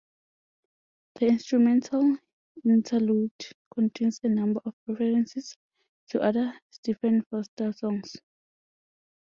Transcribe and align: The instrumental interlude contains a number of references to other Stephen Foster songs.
The 1.19 1.27
instrumental 1.27 2.17
interlude 2.65 3.31
contains 3.71 4.19
a 4.23 4.29
number 4.29 4.59
of 4.65 4.73
references 4.87 5.55
to 6.09 6.21
other 6.21 6.59
Stephen 6.71 7.21
Foster 7.29 7.71
songs. 7.71 8.15